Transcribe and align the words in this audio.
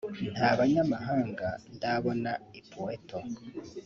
nta 0.35 0.49
banyamahanga 0.59 1.47
ndabona 1.75 2.31
i 2.59 2.61
Pweto 2.69 3.17